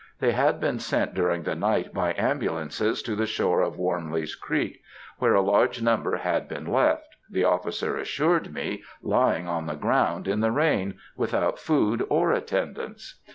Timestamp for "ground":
9.75-10.27